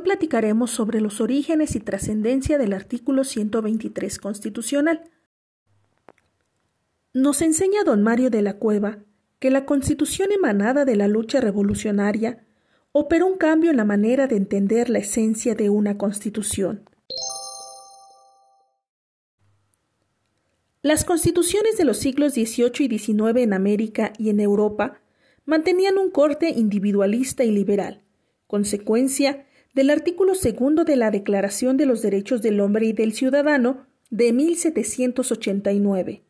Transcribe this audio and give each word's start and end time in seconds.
platicaremos 0.00 0.70
sobre 0.70 1.00
los 1.00 1.20
orígenes 1.20 1.74
y 1.76 1.80
trascendencia 1.80 2.58
del 2.58 2.72
artículo 2.72 3.24
123 3.24 4.18
constitucional. 4.18 5.10
Nos 7.12 7.42
enseña 7.42 7.84
don 7.84 8.02
Mario 8.02 8.30
de 8.30 8.42
la 8.42 8.58
Cueva 8.58 8.98
que 9.38 9.50
la 9.50 9.66
constitución 9.66 10.32
emanada 10.32 10.84
de 10.84 10.96
la 10.96 11.08
lucha 11.08 11.40
revolucionaria 11.40 12.44
operó 12.92 13.26
un 13.26 13.36
cambio 13.36 13.70
en 13.70 13.76
la 13.76 13.84
manera 13.84 14.26
de 14.26 14.36
entender 14.36 14.88
la 14.88 15.00
esencia 15.00 15.54
de 15.54 15.68
una 15.68 15.98
constitución. 15.98 16.88
Las 20.82 21.04
constituciones 21.04 21.76
de 21.76 21.84
los 21.84 21.98
siglos 21.98 22.34
XVIII 22.34 22.86
y 22.86 22.98
XIX 22.98 23.36
en 23.36 23.52
América 23.52 24.12
y 24.18 24.30
en 24.30 24.40
Europa 24.40 25.00
mantenían 25.44 25.96
un 25.96 26.10
corte 26.10 26.50
individualista 26.50 27.44
y 27.44 27.50
liberal, 27.50 28.02
consecuencia 28.46 29.46
del 29.72 29.90
artículo 29.90 30.34
segundo 30.34 30.84
de 30.84 30.96
la 30.96 31.10
Declaración 31.10 31.76
de 31.76 31.86
los 31.86 32.02
Derechos 32.02 32.42
del 32.42 32.60
Hombre 32.60 32.86
y 32.86 32.92
del 32.92 33.12
Ciudadano 33.12 33.86
de 34.10 34.32
1789. 34.32 36.22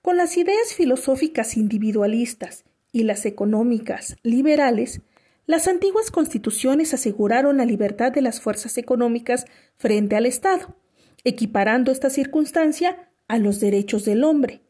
Con 0.00 0.16
las 0.16 0.36
ideas 0.36 0.74
filosóficas 0.74 1.56
individualistas 1.56 2.64
y 2.92 3.02
las 3.02 3.26
económicas 3.26 4.16
liberales, 4.22 5.00
las 5.44 5.66
antiguas 5.66 6.10
constituciones 6.10 6.94
aseguraron 6.94 7.56
la 7.56 7.64
libertad 7.64 8.12
de 8.12 8.22
las 8.22 8.40
fuerzas 8.40 8.78
económicas 8.78 9.46
frente 9.76 10.14
al 10.14 10.26
Estado, 10.26 10.76
equiparando 11.24 11.90
esta 11.90 12.10
circunstancia 12.10 13.10
a 13.26 13.38
los 13.38 13.58
derechos 13.58 14.04
del 14.04 14.24
hombre. 14.24 14.62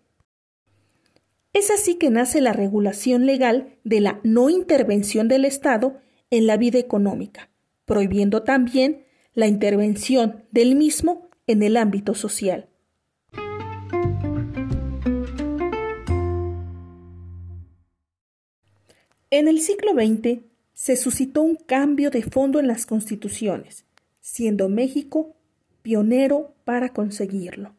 Es 1.53 1.70
así 1.70 1.97
que 1.97 2.11
nace 2.11 2.41
la 2.41 2.53
regulación 2.53 3.27
legal 3.27 3.77
de 3.84 4.00
la 4.00 4.20
no 4.22 4.48
intervención 4.48 5.28
del 5.28 5.44
Estado 5.44 6.00
en 6.31 6.47
la 6.47 6.57
vida 6.57 6.79
económica, 6.79 7.51
prohibiendo 7.84 8.43
también 8.43 9.05
la 9.34 9.47
intervención 9.47 10.45
del 10.51 10.75
mismo 10.75 11.29
en 11.47 11.62
el 11.62 11.77
ámbito 11.77 12.15
social. 12.15 12.69
En 19.31 19.47
el 19.47 19.61
siglo 19.61 19.93
XX 19.93 20.41
se 20.73 20.97
suscitó 20.97 21.43
un 21.43 21.56
cambio 21.56 22.11
de 22.11 22.23
fondo 22.23 22.61
en 22.61 22.67
las 22.67 22.87
constituciones, 22.87 23.84
siendo 24.21 24.69
México 24.69 25.37
pionero 25.83 26.55
para 26.65 26.93
conseguirlo. 26.93 27.78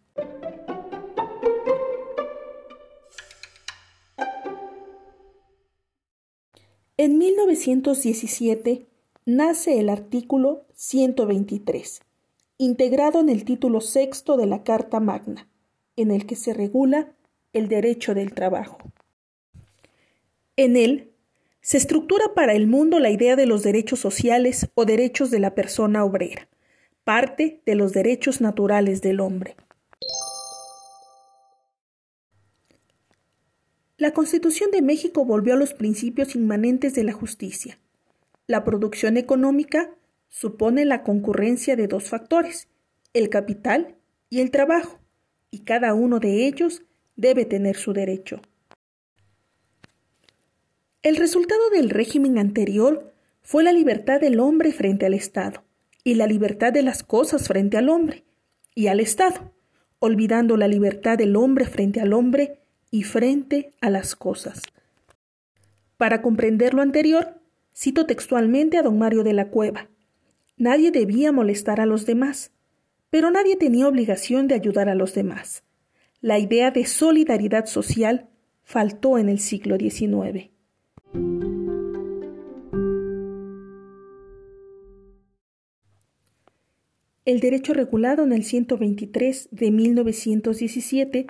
En 7.01 7.17
1917 7.17 8.85
nace 9.25 9.79
el 9.79 9.87
artículo 9.87 10.65
123, 10.73 12.01
integrado 12.57 13.21
en 13.21 13.29
el 13.29 13.45
título 13.45 13.79
sexto 13.79 14.35
de 14.35 14.45
la 14.47 14.63
Carta 14.63 14.99
Magna, 14.99 15.47
en 15.95 16.11
el 16.11 16.25
que 16.25 16.35
se 16.35 16.53
regula 16.53 17.13
el 17.53 17.69
derecho 17.69 18.13
del 18.13 18.33
trabajo. 18.33 18.79
En 20.57 20.75
él 20.75 21.13
se 21.61 21.77
estructura 21.77 22.33
para 22.35 22.53
el 22.53 22.67
mundo 22.67 22.99
la 22.99 23.11
idea 23.11 23.37
de 23.37 23.45
los 23.45 23.63
derechos 23.63 24.01
sociales 24.01 24.67
o 24.75 24.83
derechos 24.83 25.31
de 25.31 25.39
la 25.39 25.55
persona 25.55 26.03
obrera, 26.03 26.49
parte 27.05 27.61
de 27.65 27.75
los 27.75 27.93
derechos 27.93 28.41
naturales 28.41 29.01
del 29.01 29.21
hombre. 29.21 29.55
La 33.99 34.11
Constitución 34.11 34.71
de 34.71 34.81
México 34.81 35.25
volvió 35.25 35.55
a 35.55 35.57
los 35.57 35.73
principios 35.73 36.33
inmanentes 36.33 36.95
de 36.95 37.03
la 37.03 37.11
justicia. 37.11 37.79
La 38.47 38.63
producción 38.63 39.17
económica 39.17 39.91
supone 40.29 40.85
la 40.85 41.03
concurrencia 41.03 41.75
de 41.75 41.89
dos 41.89 42.05
factores, 42.05 42.69
el 43.11 43.27
capital 43.27 43.97
y 44.29 44.39
el 44.39 44.51
trabajo, 44.51 45.01
y 45.51 45.65
cada 45.65 45.93
uno 45.95 46.19
de 46.19 46.47
ellos 46.47 46.83
debe 47.17 47.43
tener 47.43 47.75
su 47.75 47.91
derecho. 47.91 48.41
El 51.03 51.17
resultado 51.17 51.69
del 51.69 51.89
régimen 51.89 52.37
anterior 52.37 53.13
fue 53.41 53.65
la 53.65 53.73
libertad 53.73 54.21
del 54.21 54.39
hombre 54.39 54.71
frente 54.71 55.07
al 55.07 55.13
Estado 55.13 55.65
y 56.05 56.15
la 56.15 56.25
libertad 56.25 56.71
de 56.71 56.83
las 56.83 57.03
cosas 57.03 57.49
frente 57.49 57.75
al 57.75 57.89
hombre 57.89 58.23
y 58.75 58.87
al 58.87 59.01
Estado, 59.01 59.53
olvidando 59.99 60.55
la 60.55 60.69
libertad 60.69 61.17
del 61.17 61.35
hombre 61.35 61.65
frente 61.65 61.99
al 61.99 62.13
hombre 62.13 62.58
y 62.91 63.03
frente 63.03 63.71
a 63.81 63.89
las 63.89 64.15
cosas. 64.15 64.61
Para 65.97 66.21
comprender 66.21 66.73
lo 66.73 66.81
anterior, 66.81 67.39
cito 67.75 68.05
textualmente 68.05 68.77
a 68.77 68.83
don 68.83 68.97
Mario 68.97 69.23
de 69.23 69.33
la 69.33 69.49
Cueva. 69.49 69.89
Nadie 70.57 70.91
debía 70.91 71.31
molestar 71.31 71.79
a 71.81 71.85
los 71.85 72.05
demás, 72.05 72.51
pero 73.09 73.31
nadie 73.31 73.55
tenía 73.55 73.87
obligación 73.87 74.47
de 74.47 74.55
ayudar 74.55 74.89
a 74.89 74.95
los 74.95 75.13
demás. 75.13 75.63
La 76.21 76.37
idea 76.37 76.71
de 76.71 76.85
solidaridad 76.85 77.65
social 77.65 78.29
faltó 78.63 79.17
en 79.17 79.29
el 79.29 79.39
siglo 79.39 79.77
XIX. 79.77 80.49
El 87.25 87.39
derecho 87.41 87.73
regulado 87.73 88.23
en 88.23 88.33
el 88.33 88.43
123 88.43 89.49
de 89.51 89.71
1917 89.71 91.27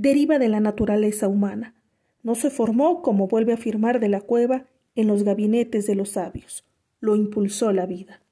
deriva 0.00 0.38
de 0.38 0.48
la 0.48 0.60
naturaleza 0.60 1.28
humana. 1.28 1.74
No 2.22 2.34
se 2.34 2.48
formó, 2.48 3.02
como 3.02 3.28
vuelve 3.28 3.52
a 3.52 3.56
afirmar 3.56 4.00
de 4.00 4.08
la 4.08 4.22
cueva, 4.22 4.64
en 4.94 5.06
los 5.06 5.24
gabinetes 5.24 5.86
de 5.86 5.94
los 5.94 6.10
sabios. 6.10 6.64
Lo 7.00 7.16
impulsó 7.16 7.70
la 7.72 7.84
vida. 7.84 8.22